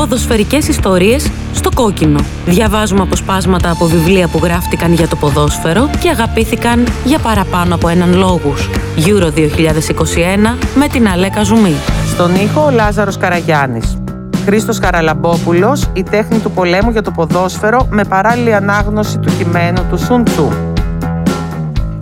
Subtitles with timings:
[0.00, 2.20] Ποδοσφαιρικές ιστορίες στο κόκκινο.
[2.46, 8.14] Διαβάζουμε αποσπάσματα από βιβλία που γράφτηκαν για το ποδόσφαιρο και αγαπήθηκαν για παραπάνω από έναν
[8.14, 8.70] λόγους.
[8.96, 11.74] Euro 2021 με την Αλέκα Ζουμή.
[12.06, 13.98] Στον ήχο ο Λάζαρος Καραγιάννης.
[14.44, 19.98] Χρήστος Χαραλαμπόπουλος, η τέχνη του πολέμου για το ποδόσφαιρο με παράλληλη ανάγνωση του κειμένου του
[19.98, 20.69] Σουν Τσου.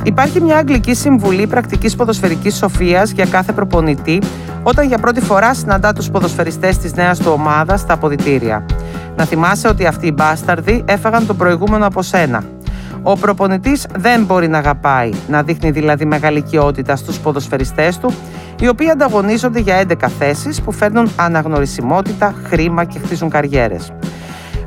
[0.08, 4.22] Υπάρχει μια αγγλική συμβουλή πρακτικής ποδοσφαιρικής σοφίας για κάθε προπονητή
[4.62, 8.66] όταν για πρώτη φορά συναντά τους ποδοσφαιριστές της νέας του ομάδας στα αποδητήρια.
[9.16, 12.44] Να θυμάσαι ότι αυτοί οι μπάσταρδοι έφαγαν το προηγούμενο από σένα.
[13.02, 18.12] Ο προπονητής δεν μπορεί να αγαπάει, να δείχνει δηλαδή μεγαλικιότητα στους ποδοσφαιριστές του,
[18.60, 23.92] οι οποίοι ανταγωνίζονται για 11 θέσεις που φέρνουν αναγνωρισιμότητα, χρήμα και χτίζουν καριέρες.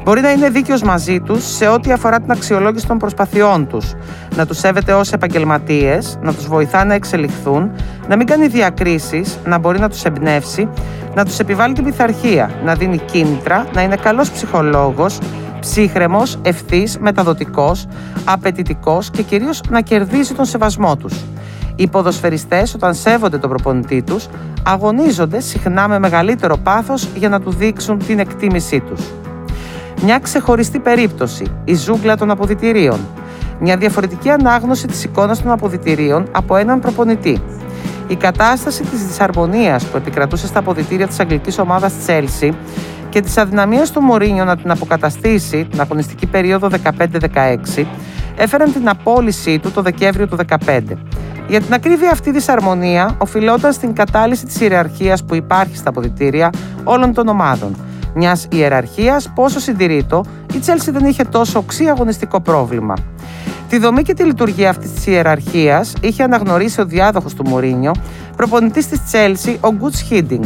[0.03, 3.93] Μπορεί να είναι δίκαιος μαζί τους σε ό,τι αφορά την αξιολόγηση των προσπαθειών τους,
[4.35, 7.71] να τους σέβεται ως επαγγελματίες, να τους βοηθά να εξελιχθούν,
[8.07, 10.69] να μην κάνει διακρίσεις, να μπορεί να τους εμπνεύσει,
[11.15, 15.17] να τους επιβάλλει την πειθαρχία, να δίνει κίνητρα, να είναι καλός ψυχολόγος,
[15.59, 17.87] ψύχρεμος, ευθύς, μεταδοτικός,
[18.25, 21.13] απαιτητικός και κυρίως να κερδίζει τον σεβασμό τους.
[21.75, 24.27] Οι ποδοσφαιριστές όταν σέβονται τον προπονητή τους
[24.63, 29.01] αγωνίζονται συχνά με μεγαλύτερο πάθος για να του δείξουν την εκτίμησή τους.
[30.03, 32.99] Μια ξεχωριστή περίπτωση, η ζούγκλα των αποδητηρίων.
[33.59, 37.41] Μια διαφορετική ανάγνωση της εικόνας των αποδητηρίων από έναν προπονητή.
[38.07, 42.51] Η κατάσταση της δυσαρμονίας που επικρατούσε στα αποδητήρια της αγγλικής ομάδας Chelsea
[43.09, 46.69] και της αδυναμίας του Μωρίνιο να την αποκαταστήσει την αγωνιστική περίοδο
[47.77, 47.85] 15-16
[48.35, 50.81] έφεραν την απόλυσή του το Δεκέμβριο του 2015.
[51.47, 56.49] Για την ακρίβεια αυτή δυσαρμονία οφειλόταν στην κατάλυση της ιεραρχίας που υπάρχει στα αποδητήρια
[56.83, 57.75] όλων των ομάδων–
[58.13, 62.93] μιας ιεραρχίας, πόσο συντηρήτο, η Τσέλσι δεν είχε τόσο οξύ αγωνιστικό πρόβλημα.
[63.69, 67.91] Τη δομή και τη λειτουργία αυτής της ιεραρχίας είχε αναγνωρίσει ο διάδοχος του Μωρίνιο,
[68.35, 70.43] προπονητής της Τσέλσι, ο Γκουτς Χίντινγκ,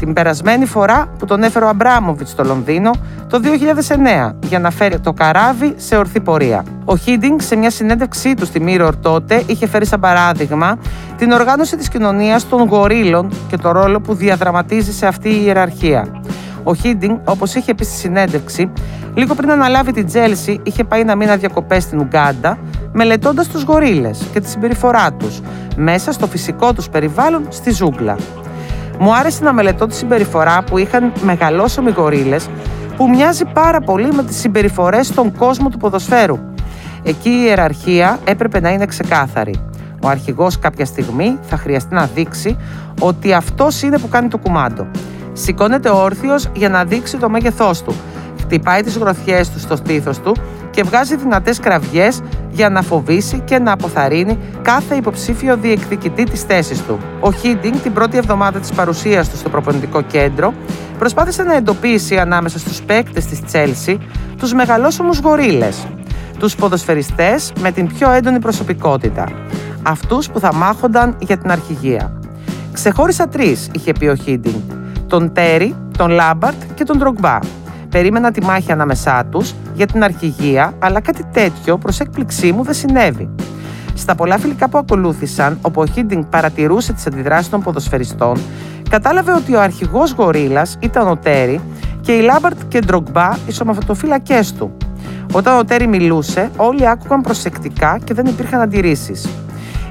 [0.00, 2.90] την περασμένη φορά που τον έφερε ο Αμπράμοβιτς στο Λονδίνο
[3.28, 3.40] το
[4.28, 6.64] 2009 για να φέρει το καράβι σε ορθή πορεία.
[6.84, 10.78] Ο Χίντινγκ σε μια συνέντευξή του στη Mirror τότε είχε φέρει σαν παράδειγμα
[11.16, 16.23] την οργάνωση της κοινωνίας των γορίλων και το ρόλο που διαδραματίζει σε αυτή η ιεραρχία.
[16.64, 18.72] Ο Χίντινκ, όπως είχε πει στη συνέντευξη,
[19.14, 22.58] λίγο πριν αναλάβει την Τσέλσι, είχε πάει ένα μήνα διακοπές στην Ουγκάντα,
[22.92, 25.40] μελετώντας τους γορίλες και τη συμπεριφορά τους
[25.76, 28.16] μέσα στο φυσικό τους περιβάλλον στη ζούγκλα.
[28.98, 32.48] Μου άρεσε να μελετώ τη συμπεριφορά που είχαν μεγαλόσωμοι γορίλες,
[32.96, 36.38] που μοιάζει πάρα πολύ με τις συμπεριφορές στον κόσμο του ποδοσφαίρου.
[37.02, 39.54] Εκεί η ιεραρχία έπρεπε να είναι ξεκάθαρη.
[40.02, 42.56] Ο αρχηγός κάποια στιγμή θα χρειαστεί να δείξει
[43.00, 44.86] ότι αυτός είναι που κάνει το κουμάντο.
[45.36, 47.94] Σηκώνεται όρθιος για να δείξει το μέγεθός του.
[48.40, 50.36] Χτυπάει τις γροθιές του στο στήθος του
[50.70, 56.82] και βγάζει δυνατές κραυγές για να φοβήσει και να αποθαρρύνει κάθε υποψήφιο διεκδικητή της θέσης
[56.82, 56.98] του.
[57.20, 60.54] Ο Χίντινγκ, την πρώτη εβδομάδα της παρουσίας του στο προπονητικό κέντρο,
[60.98, 63.98] προσπάθησε να εντοπίσει ανάμεσα στους παίκτες της Τσέλσι
[64.38, 65.86] τους μεγαλόσωμους γορίλες.
[66.38, 69.28] Τους ποδοσφαιριστές με την πιο έντονη προσωπικότητα.
[69.82, 72.20] Αυτούς που θα μάχονταν για την αρχηγία.
[72.72, 74.73] Ξεχώρισα τρεις, είχε πει ο Χίντινκ
[75.14, 77.38] τον Τέρι, τον Λάμπαρντ και τον Ντρογκμπά.
[77.90, 82.74] Περίμενα τη μάχη ανάμεσά τους για την αρχηγία, αλλά κάτι τέτοιο προς έκπληξή μου δεν
[82.74, 83.28] συνέβη.
[83.94, 88.40] Στα πολλά φιλικά που ακολούθησαν, όπου ο Χίντινκ παρατηρούσε τις αντιδράσεις των ποδοσφαιριστών,
[88.90, 91.60] κατάλαβε ότι ο αρχηγός γορίλας ήταν ο Τέρι
[92.00, 94.76] και οι Λάμπαρντ και Ντρογκμπά οι σωματοφύλακές του.
[95.32, 99.28] Όταν ο Τέρι μιλούσε, όλοι άκουγαν προσεκτικά και δεν υπήρχαν αντιρρήσεις.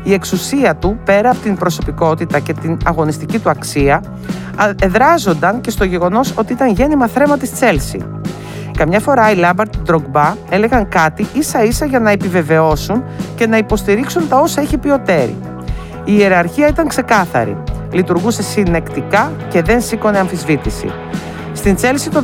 [0.03, 4.03] Η εξουσία του, πέρα από την προσωπικότητα και την αγωνιστική του αξία,
[4.81, 8.00] εδράζονταν και στο γεγονός ότι ήταν γέννημα θρέμα της Τσέλσι.
[8.78, 13.03] Καμιά φορά οι Λάμπαρτ Ντρογκμπά έλεγαν κάτι ίσα ίσα για να επιβεβαιώσουν
[13.36, 15.38] και να υποστηρίξουν τα όσα είχε πει ο Τέρι.
[16.06, 17.58] Η ιεραρχία ήταν ξεκάθαρη.
[17.92, 20.92] Λειτουργούσε συνεκτικά και δεν σήκωνε αμφισβήτηση.
[21.53, 22.24] Στην Τσέλσι το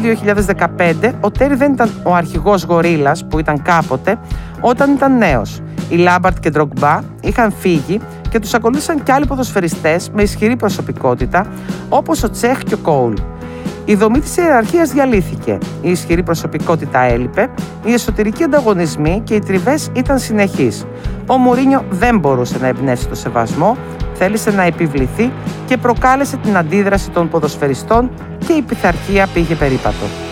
[0.77, 4.17] 2015 ο Τέρι δεν ήταν ο αρχηγός γορίλας που ήταν κάποτε
[4.61, 5.61] όταν ήταν νέος.
[5.89, 11.45] Οι Λάμπαρτ και Ντρογκμπά είχαν φύγει και τους ακολούθησαν και άλλοι ποδοσφαιριστές με ισχυρή προσωπικότητα
[11.89, 13.13] όπως ο Τσέχ και ο Κόουλ.
[13.85, 15.57] Η δομή της ιεραρχίας διαλύθηκε.
[15.81, 17.49] Η ισχυρή προσωπικότητα έλειπε,
[17.85, 20.85] οι εσωτερικοί ανταγωνισμοί και οι τριβές ήταν συνεχείς.
[21.27, 23.77] Ο Μουρίνιο δεν μπορούσε να εμπνεύσει το σεβασμό,
[24.13, 25.31] θέλησε να επιβληθεί
[25.65, 28.09] και προκάλεσε την αντίδραση των ποδοσφαιριστών
[28.47, 30.28] και η πειθαρχία πήγε περίπατο.